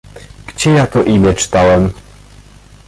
[0.47, 1.91] "Gdzie ja to imię czytałem?.."